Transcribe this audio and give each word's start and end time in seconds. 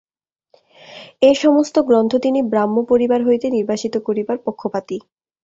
এ-সমস্ত 1.21 1.75
গ্রন্থ 1.81 2.11
তিনি 2.17 2.39
ব্রাহ্মপরিবার 2.51 3.21
হইতে 3.27 3.47
নির্বাসিত 3.49 3.95
করিবার 4.07 4.37
পক্ষপাতী। 4.45 4.97